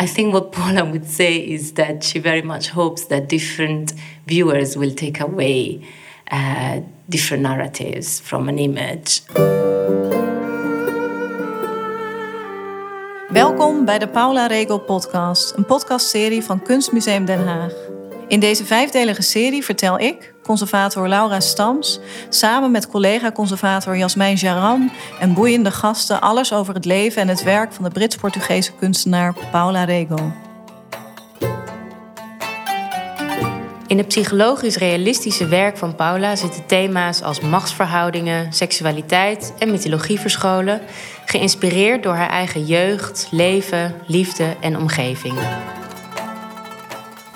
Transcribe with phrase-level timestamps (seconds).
[0.00, 3.94] I think what Paula would say is that she very much hopes that different
[4.26, 5.84] viewers will take away
[6.30, 9.22] uh, different narratives from an image.
[13.28, 17.97] Welkom bij de Paula Rego podcast, een podcastserie van Kunstmuseum Den Haag.
[18.28, 24.90] In deze vijfdelige serie vertel ik, conservator Laura Stams, samen met collega-conservator Jasmijn Jaram
[25.20, 29.84] en boeiende gasten alles over het leven en het werk van de Brits-Portugese kunstenaar Paula
[29.84, 30.32] Rego.
[33.86, 40.80] In het psychologisch realistische werk van Paula zitten thema's als machtsverhoudingen, seksualiteit en mythologie verscholen,
[41.24, 45.38] geïnspireerd door haar eigen jeugd, leven, liefde en omgeving.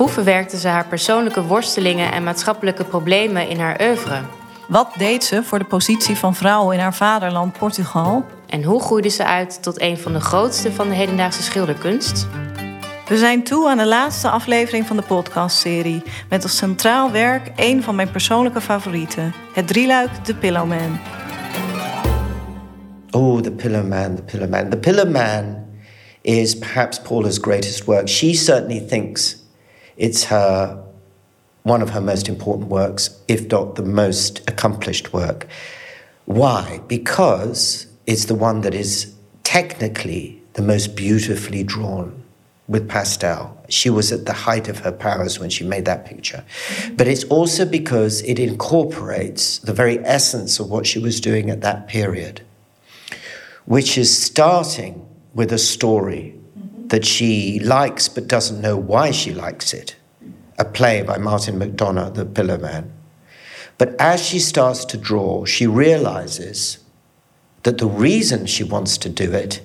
[0.02, 4.20] Hoe verwerkte ze haar persoonlijke worstelingen en maatschappelijke problemen in haar oeuvre?
[4.69, 8.25] Wat deed ze voor de positie van vrouw in haar vaderland Portugal?
[8.47, 12.27] En hoe groeide ze uit tot een van de grootste van de hedendaagse schilderkunst?
[13.09, 16.03] We zijn toe aan de laatste aflevering van de podcastserie.
[16.28, 20.98] Met als centraal werk een van mijn persoonlijke favorieten: het drieluik The Pillow Man.
[23.11, 24.69] Oh, The Pillow Man, The Pillow Man.
[24.69, 25.64] The Pillow Man
[26.23, 28.08] is perhaps Paula's greatest work.
[28.08, 29.42] She certainly thinks
[29.97, 30.83] it's her
[31.62, 35.47] one of her most important works, if not the most accomplished work.
[36.25, 36.81] Why?
[36.89, 42.23] Because it's the one that is technically the most beautifully drawn
[42.69, 43.57] with pastel.
[43.69, 46.45] She was at the height of her powers when she made that picture.
[46.97, 51.61] But it's also because it incorporates the very essence of what she was doing at
[51.61, 52.43] that period,
[53.67, 56.39] which is starting with a story
[56.93, 59.97] that she likes but doesn't know why she likes it.
[60.59, 62.93] A play by Martin McDonagh, The Pillow Man.
[63.79, 66.85] But as she starts to draw, she realizes
[67.63, 69.63] that the reason she wants to do it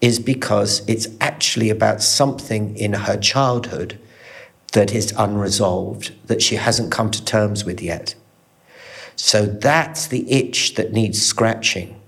[0.00, 3.98] is because it's actually about something in her childhood
[4.72, 8.14] that is unresolved, that she hasn't come to terms with yet.
[9.14, 12.00] So that's the itch that needs scratching.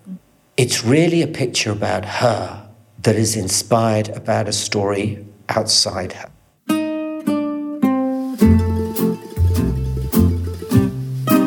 [0.56, 2.63] It's really a picture about her
[3.04, 6.28] that is inspired about a story outside her.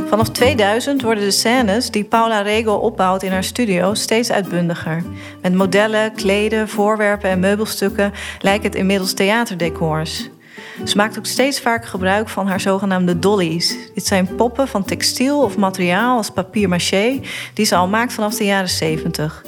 [0.10, 5.04] Vanaf 2000 worden de scènes die Paula Rego opbouwt in haar studio steeds uitbundiger.
[5.42, 10.30] Met modellen, kleden, voorwerpen en meubelstukken lijkt het inmiddels theaterdecors.
[10.86, 13.78] Ze maakt ook steeds vaker gebruik van haar zogenaamde dollies.
[13.94, 17.20] Dit zijn poppen van textiel of materiaal als papier-maché
[17.54, 19.44] die ze al maakt vanaf de jaren 70.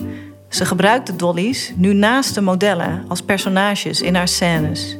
[0.50, 4.98] Ze gebruikt de dollies nu naast de modellen als personages in haar scènes.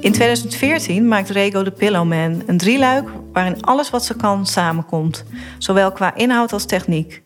[0.00, 5.24] In 2014 maakt Rego de Pillowman, een drieluik waarin alles wat ze kan samenkomt,
[5.58, 7.22] zowel qua inhoud als techniek.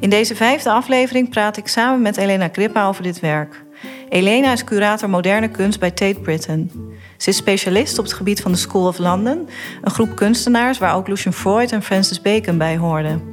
[0.00, 3.64] In deze vijfde aflevering praat ik samen met Elena Krippa over dit werk.
[4.08, 6.70] Elena is curator moderne kunst bij Tate Britain.
[7.16, 9.48] Ze is specialist op het gebied van de School of London,
[9.82, 13.31] een groep kunstenaars waar ook Lucian Freud en Francis Bacon bij hoorden.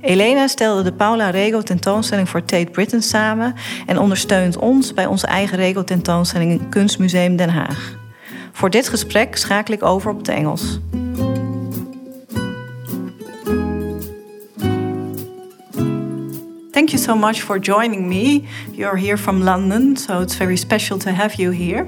[0.00, 3.54] Elena stelde de Paula Rego tentoonstelling voor Tate Britain samen
[3.86, 7.96] en ondersteunt ons bij onze eigen Rego tentoonstelling in Kunstmuseum Den Haag.
[8.52, 10.78] Voor dit gesprek schakel ik over op het Engels.
[16.70, 18.42] Thank you so much for joining me.
[18.72, 21.86] You're here from London, so it's very special to have you here.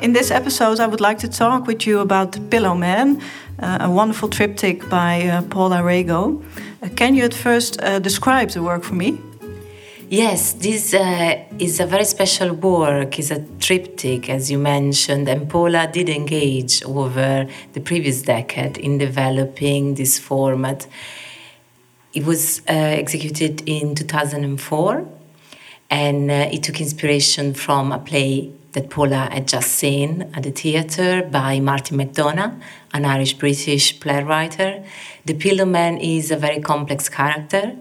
[0.00, 3.20] In this episode, I would like to talk with you about The Pillow Man,
[3.62, 6.42] uh, a wonderful triptych by uh, Paula Rego.
[6.80, 9.18] Uh, can you at first uh, describe the work for me?
[10.10, 13.18] Yes, this uh, is a very special work.
[13.18, 18.96] It's a triptych, as you mentioned, and Paula did engage over the previous decade in
[18.96, 20.86] developing this format.
[22.14, 25.06] It was uh, executed in 2004,
[25.90, 30.50] and uh, it took inspiration from a play that Paula had just seen at the
[30.50, 32.60] theatre by Martin McDonagh,
[32.92, 34.56] an Irish British playwright.
[35.24, 37.76] The Pillowman is a very complex character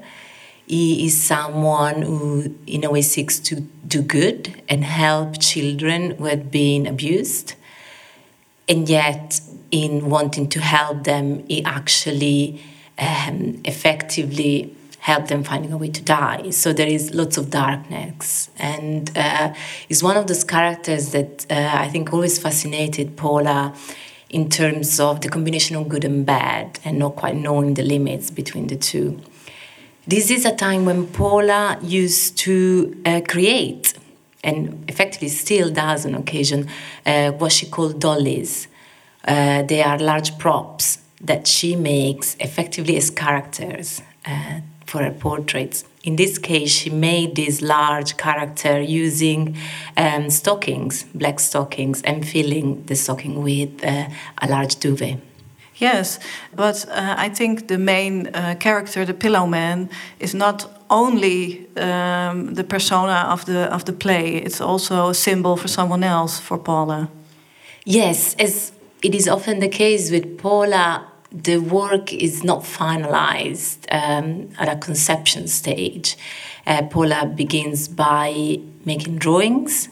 [0.68, 6.26] he is someone who, in a way, seeks to do good and help children who
[6.26, 7.56] had been abused.
[8.68, 9.40] And yet,
[9.72, 12.62] in wanting to help them, he actually
[13.00, 14.76] um, effectively
[15.08, 16.50] help them finding a way to die.
[16.50, 19.54] So there is lots of darkness, and uh,
[19.88, 23.74] is one of those characters that uh, I think always fascinated Paula
[24.30, 28.30] in terms of the combination of good and bad, and not quite knowing the limits
[28.30, 29.08] between the two.
[30.06, 32.56] This is a time when Paula used to
[33.06, 33.94] uh, create,
[34.44, 34.58] and
[34.90, 36.68] effectively still does on occasion,
[37.06, 38.68] uh, what she called dollies.
[39.26, 44.02] Uh, they are large props that she makes effectively as characters.
[44.88, 45.84] For her portraits.
[46.04, 49.58] In this case, she made this large character using
[49.98, 54.08] um, stockings, black stockings, and filling the stocking with uh,
[54.42, 55.20] a large duvet.
[55.76, 56.20] Yes,
[56.56, 59.90] but uh, I think the main uh, character, the Pillow Man,
[60.20, 64.38] is not only um, the persona of the of the play.
[64.38, 67.10] It's also a symbol for someone else, for Paula.
[67.86, 68.72] Yes, as
[69.04, 74.78] it is often the case with Paula, the work is not finalized um, at a
[74.78, 76.18] conception stage.
[76.66, 79.90] Uh, Paula begins by making drawings,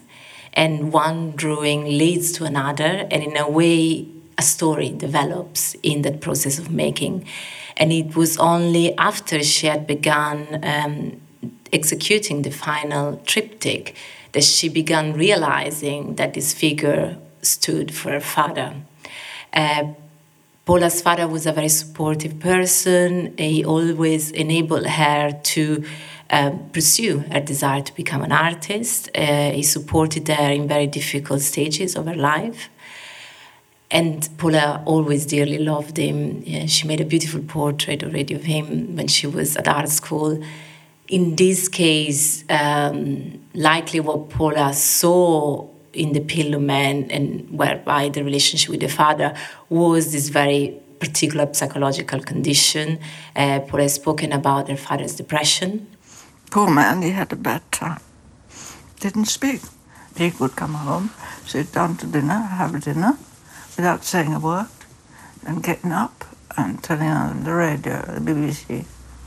[0.54, 6.22] and one drawing leads to another, and in a way, a story develops in that
[6.22, 7.26] process of making.
[7.78, 11.22] And it was only after she had begun um,
[11.74, 13.96] executing the final triptych
[14.32, 18.76] that she began realizing that this figure stood for her father.
[19.54, 19.94] Uh,
[20.66, 23.38] Paula's father was a very supportive person.
[23.38, 25.84] He always enabled her to
[26.32, 29.12] uh, pursue her desire to become an artist.
[29.14, 32.70] Uh, he supported her in very difficult stages of her life.
[33.92, 36.42] And Paula always dearly loved him.
[36.44, 40.44] Yeah, she made a beautiful portrait already of him when she was at art school.
[41.08, 48.24] In this case, um, likely what Paula saw in the Pillow Man and whereby the
[48.24, 49.34] relationship with the father
[49.70, 53.00] was this very particular psychological condition.
[53.36, 55.88] Uh, Paula has spoken about their father's depression.
[56.52, 58.02] Poor man, he had a bad time.
[59.00, 59.62] Didn't speak.
[60.18, 61.12] He would come home,
[61.46, 63.18] sit down to dinner, have dinner,
[63.76, 64.70] without saying a word,
[65.46, 66.24] and getting up
[66.58, 68.86] and turning on the radio, the BBC.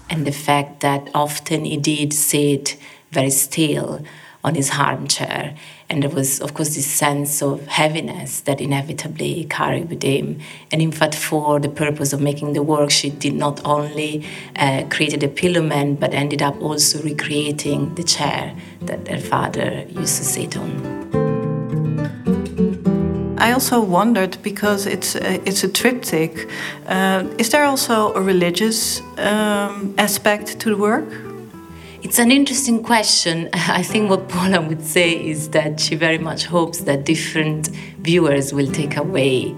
[0.08, 2.78] And the fact that often he did sit
[3.12, 4.02] very still
[4.44, 5.54] on his armchair.
[5.90, 10.40] And there was, of course, this sense of heaviness that inevitably carried with him.
[10.70, 14.24] And in fact, for the purpose of making the work, she did not only
[14.56, 19.86] uh, create the pillow man, but ended up also recreating the chair that her father
[19.88, 20.98] used to sit on.
[23.38, 26.48] I also wondered because it's a, it's a triptych.
[26.86, 31.27] Uh, is there also a religious um, aspect to the work?
[32.08, 33.50] It's an interesting question.
[33.52, 37.68] I think what Paula would say is that she very much hopes that different
[38.00, 39.54] viewers will take away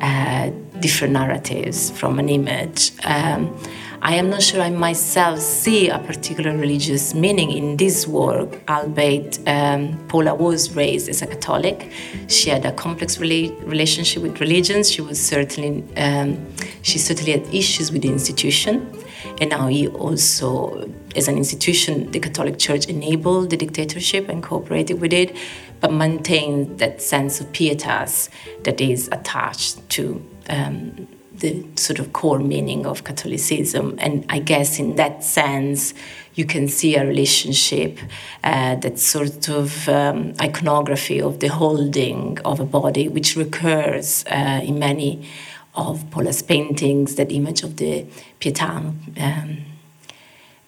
[0.00, 0.50] uh,
[0.80, 2.90] different narratives from an image.
[3.04, 3.56] Um,
[4.04, 9.38] I am not sure I myself see a particular religious meaning in this work, albeit
[9.46, 11.88] um, Paula was raised as a Catholic.
[12.26, 14.90] She had a complex rela- relationship with religions.
[14.90, 16.44] She was certainly um,
[16.82, 18.92] she certainly had issues with the institution,
[19.40, 25.00] and now he also, as an institution, the Catholic Church enabled the dictatorship and cooperated
[25.00, 25.36] with it,
[25.80, 28.28] but maintained that sense of pietas
[28.64, 30.24] that is attached to.
[30.48, 31.08] Um,
[31.42, 33.96] the sort of core meaning of Catholicism.
[33.98, 35.92] And I guess in that sense,
[36.34, 37.98] you can see a relationship
[38.44, 44.60] uh, that sort of um, iconography of the holding of a body, which recurs uh,
[44.62, 45.28] in many
[45.74, 48.06] of Paula's paintings, that image of the
[48.40, 48.94] Pietà.
[49.20, 49.64] Um,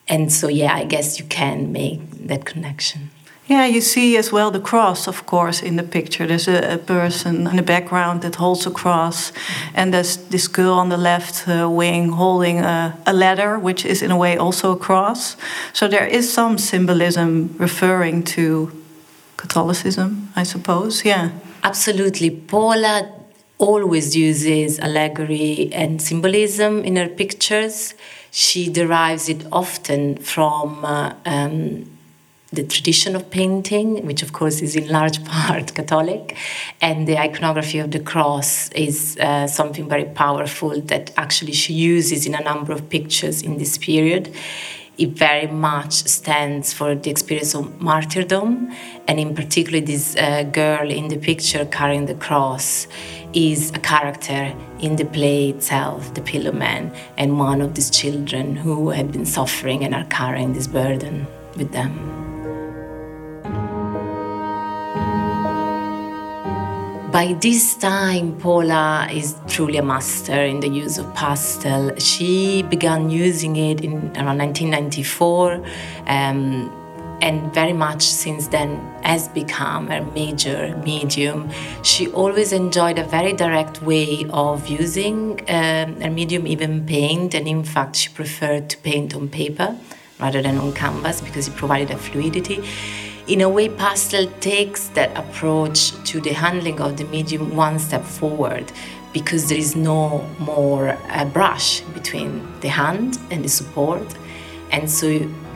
[0.08, 3.10] and so, yeah, I guess you can make that connection.
[3.46, 6.26] Yeah, you see as well the cross, of course, in the picture.
[6.26, 9.32] There's a, a person in the background that holds a cross,
[9.74, 14.00] and there's this girl on the left uh, wing holding a, a, ladder, which is
[14.00, 15.36] in a way also a cross.
[15.74, 18.72] So there is some symbolism referring to
[19.36, 21.04] Catholicism, I suppose.
[21.04, 21.30] Yeah.
[21.62, 22.30] Absolutely.
[22.30, 23.23] Paula
[23.64, 27.94] always uses allegory and symbolism in her pictures.
[28.30, 30.84] She derives it often from.
[30.84, 31.90] Uh, um,
[32.54, 36.36] the tradition of painting, which of course is in large part Catholic,
[36.80, 42.26] and the iconography of the cross is uh, something very powerful that actually she uses
[42.26, 44.32] in a number of pictures in this period.
[44.96, 48.72] It very much stands for the experience of martyrdom,
[49.08, 52.86] and in particular, this uh, girl in the picture carrying the cross
[53.34, 58.56] is a character in the play itself, the Pillow Man, and one of these children
[58.56, 61.26] who have been suffering and are carrying this burden
[61.56, 62.24] with them.
[67.14, 71.94] By this time, Paula is truly a master in the use of pastel.
[71.96, 75.64] She began using it in around 1994.
[76.08, 76.83] Um,
[77.26, 78.70] and very much since then
[79.02, 81.50] has become a major medium.
[81.82, 87.48] She always enjoyed a very direct way of using um, her medium, even paint, and
[87.48, 89.76] in fact, she preferred to paint on paper
[90.20, 92.62] rather than on canvas because it provided a fluidity
[93.26, 98.04] in a way, pastel takes that approach to the handling of the medium one step
[98.04, 98.70] forward
[99.14, 104.06] because there is no more uh, brush between the hand and the support.
[104.70, 105.06] and so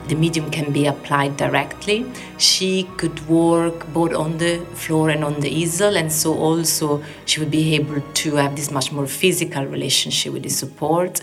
[0.09, 2.05] the medium can be applied directly.
[2.39, 7.41] She could work both on the floor and on the easel, and so also she
[7.41, 11.21] would be able to have this much more physical relationship with the support.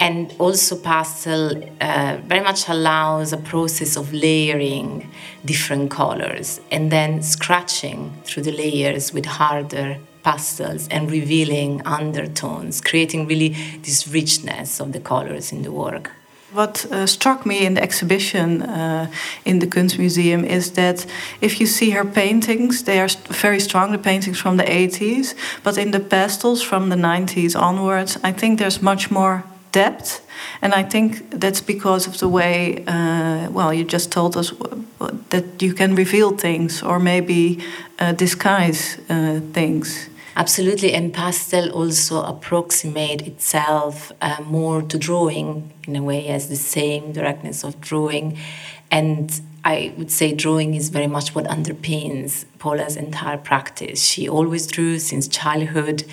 [0.00, 5.10] And also, pastel uh, very much allows a process of layering
[5.44, 13.26] different colors and then scratching through the layers with harder pastels and revealing undertones, creating
[13.26, 16.12] really this richness of the colors in the work.
[16.52, 19.10] What uh, struck me in the exhibition uh,
[19.44, 21.04] in the Kunstmuseum is that
[21.42, 25.76] if you see her paintings, they are very strong, the paintings from the 80s, but
[25.76, 30.26] in the pastels from the 90s onwards, I think there's much more depth.
[30.62, 34.52] And I think that's because of the way, uh, well, you just told us
[35.28, 37.58] that you can reveal things or maybe
[37.98, 40.08] uh, disguise uh, things.
[40.38, 46.54] Absolutely, and pastel also approximate itself uh, more to drawing in a way, as the
[46.56, 48.38] same directness of drawing,
[48.90, 54.04] and I would say drawing is very much what underpins Paula's entire practice.
[54.04, 56.04] She always drew since childhood.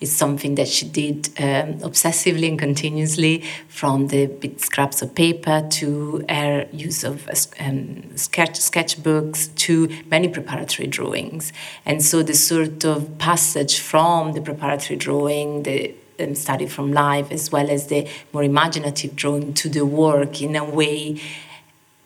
[0.00, 6.24] It's something that she did um, obsessively and continuously, from the scraps of paper to
[6.28, 7.28] her use of
[7.60, 11.52] um, sketch sketchbooks to many preparatory drawings.
[11.84, 17.30] And so the sort of passage from the preparatory drawing, the um, study from life,
[17.30, 21.20] as well as the more imaginative drawing to the work in a way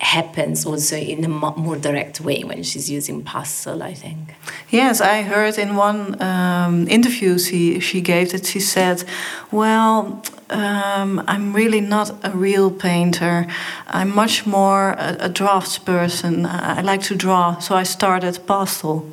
[0.01, 4.35] happens also in a more direct way when she's using pastel, I think.
[4.71, 9.03] Yes, I heard in one um, interview she, she gave that she said,
[9.51, 13.47] Well, um, I'm really not a real painter.
[13.89, 16.47] I'm much more a, a person.
[16.47, 19.05] I like to draw, so I started pastel.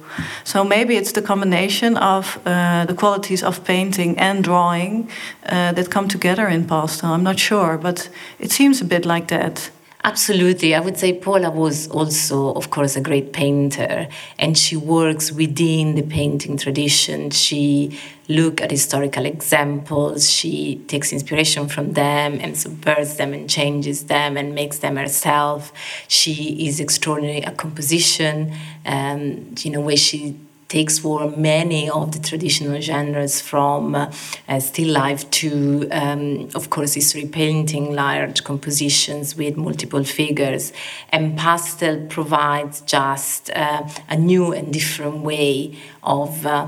[0.44, 5.10] So maybe it's the combination of uh, the qualities of painting and drawing
[5.48, 7.10] uh, that come together in pastel.
[7.10, 9.72] I'm not sure, but it seems a bit like that.
[10.06, 10.76] Absolutely.
[10.76, 14.08] I would say Paula was also, of course, a great painter,
[14.38, 17.32] and she works within the painting tradition.
[17.32, 24.04] She looks at historical examples, she takes inspiration from them and subverts them and changes
[24.04, 25.74] them and makes them herself.
[26.08, 28.54] She is extraordinary at composition,
[28.86, 30.36] um, in a way she
[30.76, 34.12] takes for many of the traditional genres from uh,
[34.50, 40.74] uh, still life to, um, of course, history painting, large compositions with multiple figures.
[41.16, 46.68] And pastel provides just uh, a new and different way of uh,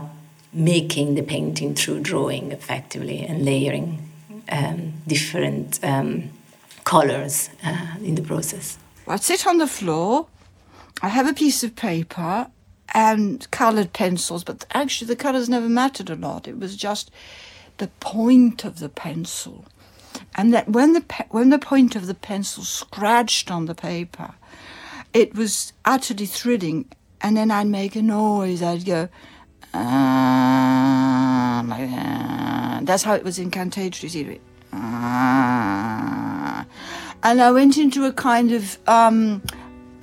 [0.54, 3.88] making the painting through drawing effectively and layering
[4.50, 6.30] um, different um,
[6.86, 8.78] colors uh, in the process.
[9.06, 10.28] I sit on the floor.
[11.02, 12.48] I have a piece of paper
[12.94, 16.48] and coloured pencils, but actually the colours never mattered a lot.
[16.48, 17.12] It was just
[17.77, 19.65] the point of the pencil.
[20.36, 24.34] And that when the pe- when the point of the pencil scratched on the paper,
[25.13, 26.86] it was utterly thrilling.
[27.22, 28.62] And then I'd make a noise.
[28.62, 29.10] I'd go,
[29.74, 32.79] ah, like, ah.
[32.84, 34.41] that's how it was in Cantatory Theatre.
[34.74, 36.65] Ah.
[37.24, 39.41] And I went into a kind of um,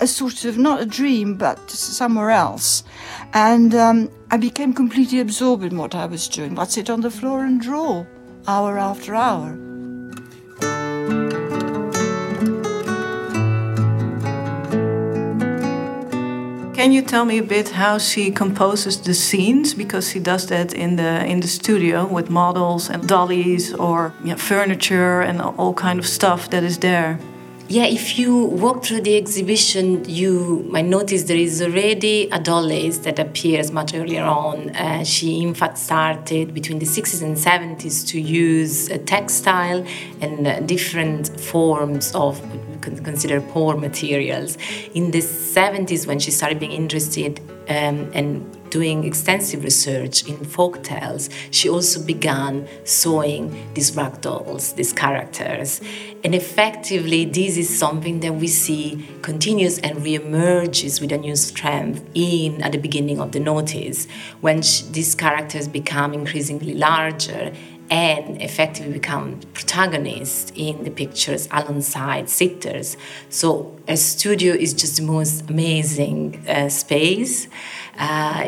[0.05, 2.85] a sort of not a dream, but somewhere else.
[3.33, 6.59] And um, I became completely absorbed in what I was doing.
[6.59, 8.05] I'd sit on the floor and draw
[8.47, 9.49] hour after hour.
[16.79, 19.73] Can you tell me a bit how she composes the scenes?
[19.73, 25.23] Because she does that in the in the studio with models and dollies or furniture
[25.29, 27.19] and all kind of stuff that is there.
[27.67, 33.01] Yeah, if you walk through the exhibition, you might notice there is already a Dolly's
[33.01, 34.69] that appears much earlier on.
[34.77, 39.83] Uh, she, in fact, started between the 60s and 70s to use uh, textile
[40.21, 42.39] and uh, different forms of
[42.83, 44.59] consider poor materials.
[44.93, 47.41] In the 70s, when she started being interested
[47.71, 48.45] um, and
[48.75, 55.81] doing extensive research in folk tales, she also began sewing these rag dolls, these characters.
[56.25, 62.05] And effectively, this is something that we see continues and reemerges with a new strength
[62.15, 64.09] in at the beginning of the notice,
[64.41, 64.57] when
[64.91, 67.53] these characters become increasingly larger
[67.91, 72.97] and effectively become protagonists in the pictures alongside sitters.
[73.29, 77.49] So a studio is just the most amazing uh, space.
[77.99, 78.45] Uh,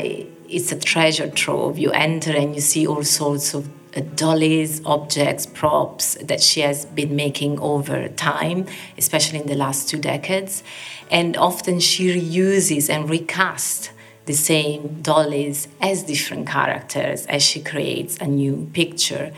[0.48, 1.78] it's a treasure trove.
[1.78, 6.84] You enter and you see all sorts of uh, dollies, objects, props that she has
[6.86, 8.66] been making over time,
[8.96, 10.62] especially in the last two decades.
[11.10, 13.90] And often she reuses and recasts
[14.26, 19.32] the same dollies as different characters as she creates a new picture.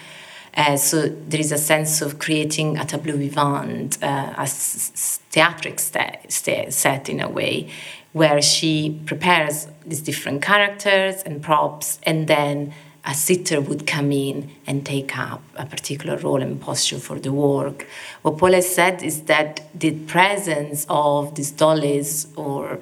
[0.54, 7.08] Uh, so there is a sense of creating a tableau vivant, uh, a theatric set
[7.08, 7.70] in a way,
[8.12, 12.72] where she prepares these different characters and props, and then
[13.04, 17.32] a sitter would come in and take up a particular role and posture for the
[17.32, 17.86] work.
[18.22, 22.80] What Paula said is that the presence of these dollies or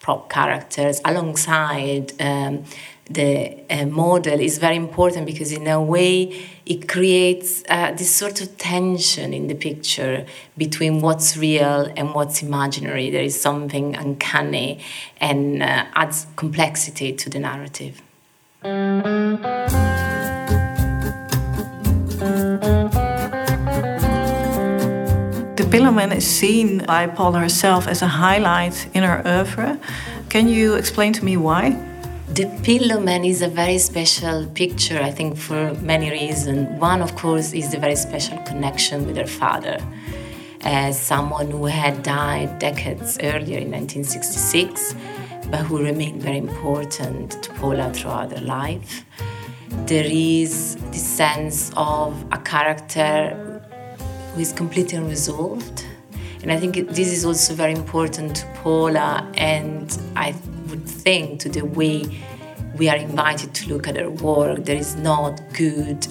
[0.00, 2.64] prop characters alongside um,
[3.10, 8.42] the uh, model is very important because in a way it creates uh, this sort
[8.42, 10.26] of tension in the picture
[10.58, 13.08] between what's real and what's imaginary.
[13.10, 14.80] There is something uncanny
[15.20, 18.02] and uh, adds complexity to the narrative
[25.58, 29.76] the Pillowman is seen by Paula herself as a highlight in her oeuvre.
[30.28, 31.70] Can you explain to me why?
[32.28, 36.68] The Pillowman is a very special picture, I think, for many reasons.
[36.78, 39.78] One, of course, is the very special connection with her father.
[40.60, 44.94] As someone who had died decades earlier in 1966,
[45.50, 49.04] but who remained very important to Paula throughout her life.
[49.86, 53.47] There is this sense of a character
[54.34, 55.84] who is completely unresolved.
[56.42, 60.34] And I think this is also very important to Paula, and I
[60.68, 62.04] would think to the way
[62.76, 64.64] we are invited to look at her work.
[64.64, 66.06] There is not good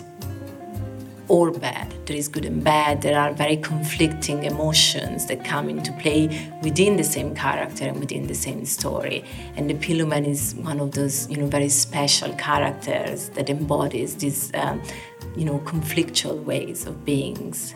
[1.29, 1.93] or bad.
[2.05, 3.01] There is good and bad.
[3.01, 8.27] There are very conflicting emotions that come into play within the same character and within
[8.27, 9.23] the same story.
[9.55, 14.51] And the Pillowman is one of those, you know, very special characters that embodies these,
[14.53, 14.81] um,
[15.35, 17.75] you know, conflictual ways of beings.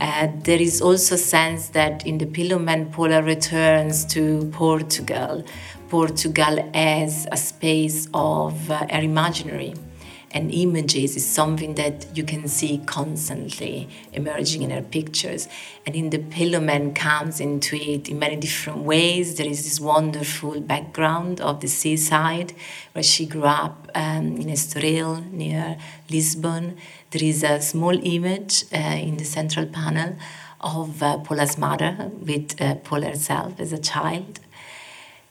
[0.00, 5.44] Uh, there is also a sense that in the Pillowman, Paula returns to Portugal.
[5.90, 9.74] Portugal as a space of uh, imaginary
[10.32, 15.48] and images is something that you can see constantly emerging in her pictures.
[15.84, 19.36] And in the Pillowman comes into it in many different ways.
[19.36, 22.52] There is this wonderful background of the seaside
[22.92, 25.76] where she grew up um, in Estoril near
[26.08, 26.76] Lisbon.
[27.10, 30.16] There is a small image uh, in the central panel
[30.60, 34.40] of uh, Paula's mother with uh, Paula herself as a child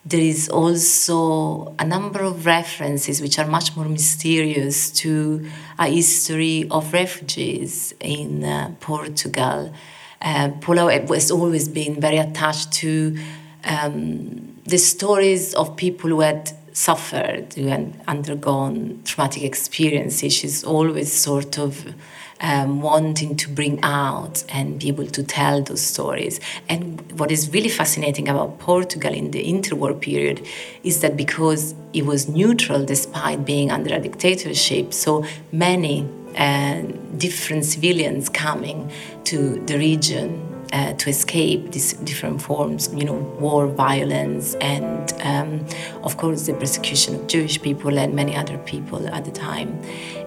[0.10, 6.68] there is also a number of references which are much more mysterious to a history
[6.72, 9.72] of refugees in uh, Portugal.
[10.20, 13.20] Uh, Paula has always been very attached to
[13.66, 20.34] um, the stories of people who had suffered, who had undergone traumatic experiences.
[20.34, 21.94] She's always sort of
[22.42, 26.40] um, wanting to bring out and be able to tell those stories.
[26.68, 30.46] And what is really fascinating about Portugal in the interwar period
[30.84, 36.82] is that because it was neutral despite being under a dictatorship, so many uh,
[37.18, 38.92] different civilians coming
[39.26, 45.66] to the region uh, to escape these different forms, you know, war, violence, and um,
[46.04, 49.82] of course the persecution of Jewish people and many other people at the time.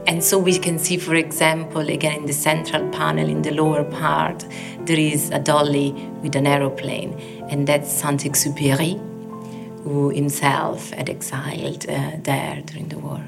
[0.07, 3.85] And so we can see, for example, again in the central panel in the lower
[3.85, 4.45] part,
[4.81, 7.13] there is a dolly with an aeroplane,
[7.49, 8.99] and that's Saint-Exupéry,
[9.85, 13.21] who himself had exiled uh, there during the war.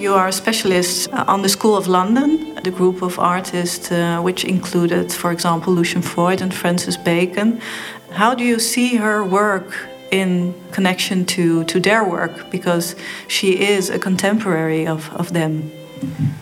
[0.00, 4.22] You are a specialist uh, on the School of London, the group of artists uh,
[4.22, 7.60] which included, for example, Lucian Freud and Francis Bacon.
[8.12, 9.76] How do you see her work
[10.10, 12.50] in connection to, to their work?
[12.50, 12.96] Because
[13.28, 15.70] she is a contemporary of, of them.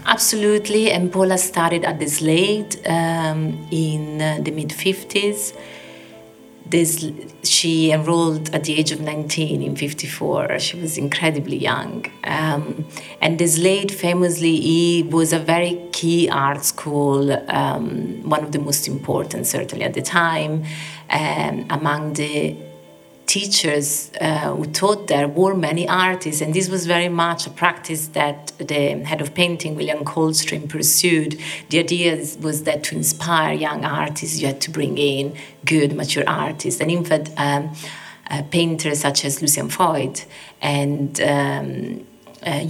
[0.07, 5.53] Absolutely, and Paula started at the Slade um, in uh, the mid 50s
[6.71, 7.11] this
[7.43, 12.07] she enrolled at the age of 19 in 54 she was incredibly young.
[12.25, 12.87] Um,
[13.21, 18.87] and the Slade famously was a very key art school um, one of the most
[18.89, 20.65] important certainly at the time
[21.11, 22.68] um, among the
[23.29, 28.09] teachers uh, who taught there were many artists, and this was very much a practice
[28.09, 31.39] that the head of painting, William Coldstream, pursued.
[31.69, 36.25] The idea was that to inspire young artists, you had to bring in good, mature
[36.27, 36.81] artists.
[36.81, 37.75] And in fact, um,
[38.31, 40.23] uh, painters such as Lucian Freud
[40.61, 42.07] and um,
[42.43, 42.65] uh,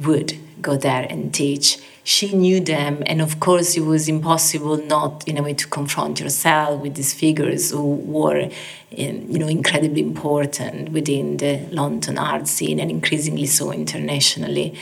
[0.00, 5.28] would go there and teach she knew them and of course it was impossible not
[5.28, 8.48] in a way to confront yourself with these figures who were
[8.90, 14.74] you know incredibly important within the london art scene and increasingly so internationally.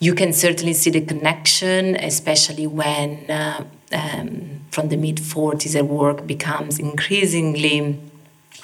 [0.00, 5.82] You can certainly see the connection, especially when uh, um, from the mid 40s her
[5.82, 7.98] work becomes increasingly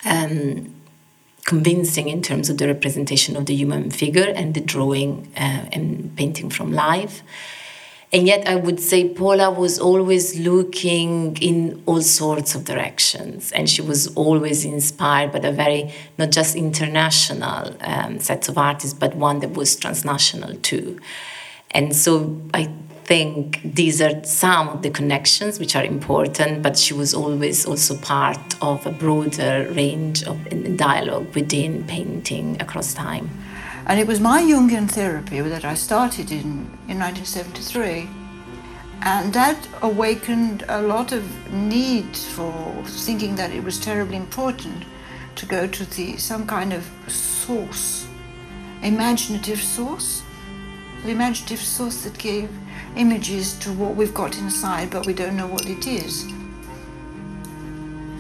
[0.05, 0.74] um,
[1.45, 6.15] convincing in terms of the representation of the human figure and the drawing uh, and
[6.17, 7.23] painting from life.
[8.13, 13.69] And yet, I would say Paula was always looking in all sorts of directions, and
[13.69, 19.17] she was always inspired by a very not just international um, set of artists, but
[19.17, 21.01] one that was transnational too.
[21.73, 22.71] And so, I
[23.05, 27.97] think these are some of the connections which are important, but she was always also
[27.97, 30.37] part of a broader range of
[30.77, 33.31] dialogue within painting across time.
[33.87, 38.09] And it was my Jungian therapy that I started in, in 1973.
[39.03, 42.53] And that awakened a lot of need for
[42.87, 44.85] thinking that it was terribly important
[45.37, 48.07] to go to the some kind of source,
[48.83, 50.24] imaginative source,
[51.05, 52.51] the imaginative source that gave
[52.97, 56.25] images to what we've got inside, but we don't know what it is.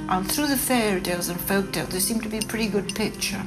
[0.06, 2.94] And through the fairy tales and folk tales, there seemed to be a pretty good
[2.94, 3.42] picture.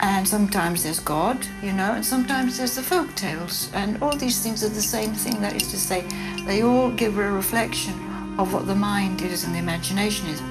[0.00, 3.70] And sometimes there's God, you know, and sometimes there's the folk tales.
[3.72, 6.04] And all these things are the same thing, that is to say,
[6.44, 7.94] they all give a reflection
[8.38, 10.42] of what the mind is and the imagination is.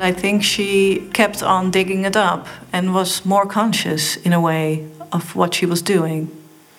[0.00, 4.88] I think she kept on digging it up and was more conscious in a way
[5.12, 6.30] of what she was doing.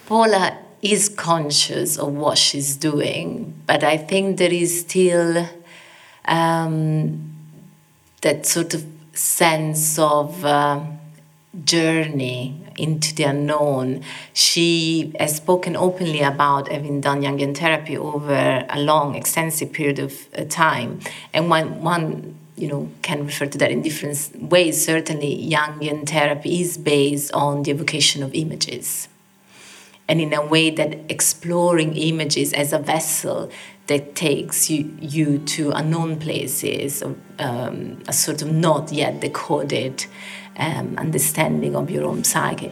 [0.06, 5.48] Paula is conscious of what she's doing, but I think there is still
[6.26, 7.34] um,
[8.22, 10.82] that sort of sense of uh,
[11.63, 14.04] journey into the unknown.
[14.34, 20.28] She has spoken openly about having done Jungian therapy over a long, extensive period of
[20.36, 21.00] uh, time,
[21.34, 24.84] and one one you know can refer to that in different ways.
[24.86, 29.08] Certainly, Jungian therapy is based on the evocation of images
[30.08, 33.50] and in a way that exploring images as a vessel
[33.88, 37.04] that takes you, you to unknown places,
[37.39, 40.06] um, a sort of not yet decoded
[40.58, 42.72] um, understanding of your own psyche.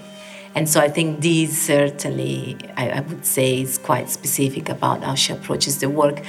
[0.54, 5.16] And so I think these certainly, I, I would say, is quite specific about how
[5.16, 6.22] she approaches the work.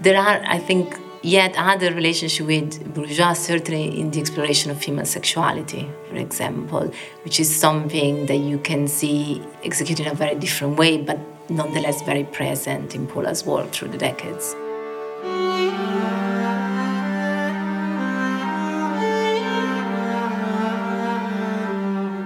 [0.00, 5.06] There are, I think, yet other relationship with Bourgeois, certainly in the exploration of female
[5.06, 6.92] sexuality, for example,
[7.24, 12.02] which is something that you can see executed in a very different way, but nonetheless
[12.02, 14.54] very present in Paula's work through the decades.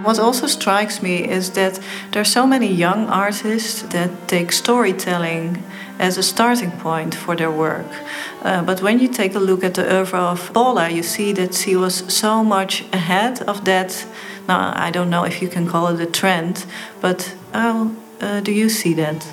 [0.07, 1.81] What also strikes me is that
[2.13, 5.65] there are so many young artists that take storytelling
[5.99, 7.91] as a starting point for their work.
[8.45, 11.55] Uh, but when you take a look at the oeuvre of Paula, you see that
[11.55, 14.07] she was so much ahead of that.
[14.47, 16.67] Now, I don't know if you can call it a trend,
[17.01, 17.91] but how
[18.21, 19.27] uh, do you see that?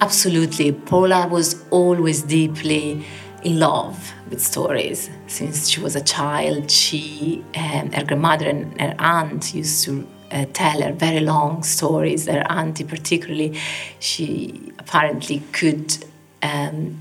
[0.00, 0.72] Absolutely.
[0.72, 3.04] Paula was always deeply
[3.42, 5.10] in love with stories.
[5.26, 10.46] Since she was a child, she, um, her grandmother and her aunt used to uh,
[10.52, 12.26] tell her very long stories.
[12.26, 13.58] Her auntie, particularly,
[13.98, 16.04] she apparently could
[16.42, 17.00] um,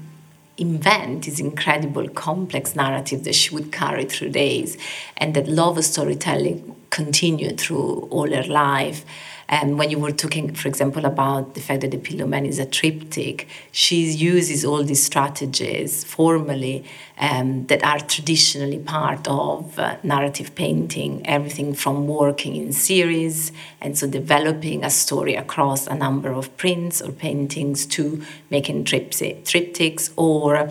[0.58, 4.78] invent this incredible complex narrative that she would carry through days,
[5.18, 9.06] and that love of storytelling continued through all her life.
[9.52, 12.60] And when you were talking, for example, about the fact that the Pillow Man is
[12.60, 16.86] a triptych, she uses all these strategies formally
[17.18, 23.98] um, that are traditionally part of uh, narrative painting, everything from working in series and
[23.98, 30.70] so developing a story across a number of prints or paintings to making triptychs or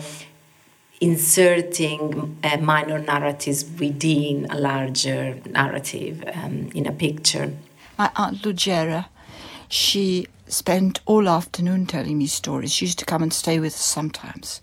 [1.01, 7.51] inserting uh, minor narratives within a larger narrative um, in a picture
[7.99, 9.07] my Aunt Ludgera,
[9.67, 12.73] she spent all afternoon telling me stories.
[12.73, 14.61] She used to come and stay with us sometimes.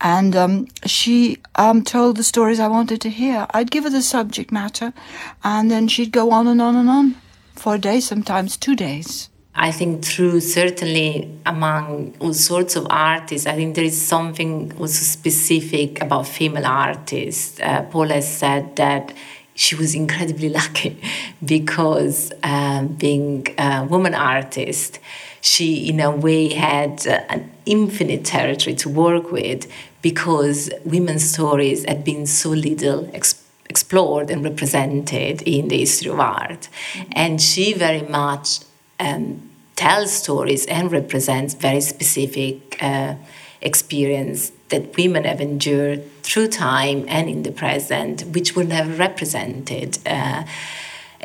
[0.00, 3.46] And um, she um, told the stories I wanted to hear.
[3.50, 4.94] I'd give her the subject matter,
[5.42, 7.16] and then she'd go on and on and on
[7.54, 9.28] for a day, sometimes two days.
[9.56, 15.02] I think through certainly among all sorts of artists, I think there is something also
[15.02, 17.58] specific about female artists.
[17.58, 19.14] Uh, Paul has said that
[19.54, 21.00] she was incredibly lucky
[21.42, 25.00] because um, being a woman artist,
[25.40, 29.70] she in a way had uh, an infinite territory to work with
[30.02, 36.20] because women's stories had been so little exp- explored and represented in the history of
[36.20, 36.68] art.
[36.92, 37.12] Mm-hmm.
[37.12, 38.60] And she very much
[39.00, 43.14] um, tells stories and represents very specific uh,
[43.60, 49.98] experience that women have endured through time and in the present, which were never represented.
[50.06, 50.44] Uh,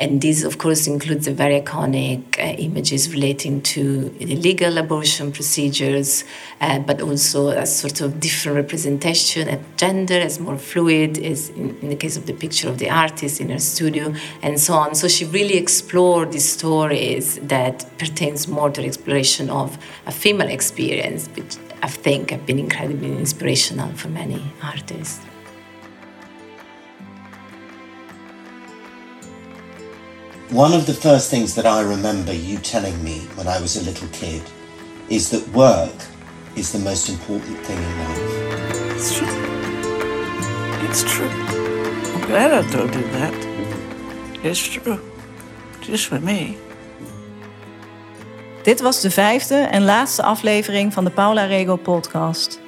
[0.02, 6.24] And this, of course, includes the very iconic uh, images relating to illegal abortion procedures,
[6.60, 11.78] uh, but also a sort of different representation of gender as more fluid, as in,
[11.82, 14.12] in, the case of the picture of the artist in her studio,
[14.42, 14.96] and so on.
[14.96, 20.48] So she really explored these stories that pertains more to the exploration of a female
[20.48, 25.31] experience, which I think have been incredibly inspirational for many artists.
[30.52, 33.82] One of the first things that I remember you telling me when I was a
[33.82, 34.42] little kid
[35.08, 35.94] is that work
[36.54, 38.94] is the most important thing in life.
[38.94, 39.28] It's true.
[40.88, 41.30] It's true.
[42.14, 43.34] I'm glad I told you that.
[44.42, 44.98] It's true.
[45.80, 46.56] Just for me.
[48.62, 52.60] Dit was de vijfde en laatste aflevering van de Paula Rego podcast.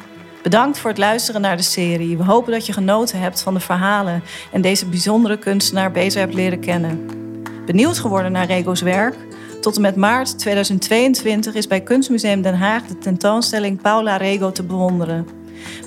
[0.42, 2.16] Bedankt voor het luisteren naar de serie.
[2.16, 6.34] We hopen dat je genoten hebt van de verhalen en deze bijzondere kunstenaar beter hebt
[6.34, 7.23] leren kennen.
[7.66, 9.16] Benieuwd geworden naar Rego's werk?
[9.60, 14.62] Tot en met maart 2022 is bij Kunstmuseum Den Haag de tentoonstelling Paula Rego te
[14.62, 15.26] bewonderen.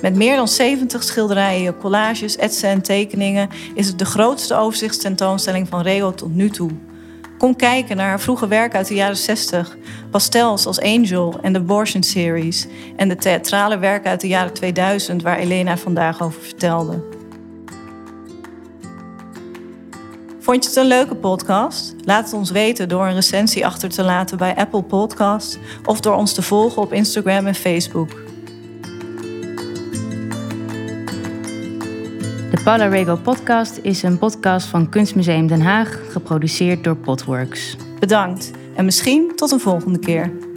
[0.02, 5.80] Met meer dan 70 schilderijen, collages, etsen en tekeningen is het de grootste overzichtstentoonstelling van
[5.80, 6.70] Rego tot nu toe.
[7.38, 9.76] Kom kijken naar haar vroege werk uit de jaren 60,
[10.10, 15.22] pastels als Angel en de Abortion Series en de theatrale werken uit de jaren 2000
[15.22, 17.17] waar Elena vandaag over vertelde.
[20.48, 21.94] Vond je het een leuke podcast?
[22.04, 26.14] Laat het ons weten door een recensie achter te laten bij Apple Podcasts of door
[26.14, 28.08] ons te volgen op Instagram en Facebook.
[32.50, 37.76] De Paula Rego podcast is een podcast van Kunstmuseum Den Haag, geproduceerd door Potworks.
[37.98, 40.47] Bedankt en misschien tot een volgende keer.